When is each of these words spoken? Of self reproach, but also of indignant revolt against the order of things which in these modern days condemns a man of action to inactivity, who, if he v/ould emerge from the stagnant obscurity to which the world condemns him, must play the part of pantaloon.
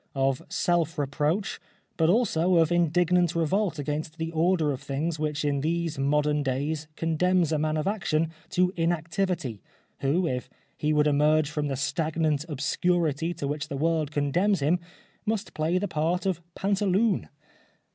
Of 0.15 0.41
self 0.49 0.97
reproach, 0.97 1.59
but 1.95 2.09
also 2.09 2.55
of 2.55 2.71
indignant 2.71 3.35
revolt 3.35 3.77
against 3.77 4.17
the 4.17 4.31
order 4.31 4.71
of 4.71 4.81
things 4.81 5.19
which 5.19 5.45
in 5.45 5.61
these 5.61 5.99
modern 5.99 6.41
days 6.41 6.87
condemns 6.95 7.51
a 7.51 7.59
man 7.59 7.77
of 7.77 7.85
action 7.85 8.31
to 8.49 8.73
inactivity, 8.75 9.61
who, 9.99 10.25
if 10.25 10.49
he 10.75 10.91
v/ould 10.91 11.05
emerge 11.05 11.51
from 11.51 11.67
the 11.67 11.75
stagnant 11.75 12.45
obscurity 12.49 13.31
to 13.35 13.47
which 13.47 13.67
the 13.67 13.77
world 13.77 14.09
condemns 14.09 14.59
him, 14.59 14.79
must 15.23 15.53
play 15.53 15.77
the 15.77 15.87
part 15.87 16.25
of 16.25 16.41
pantaloon. 16.55 17.29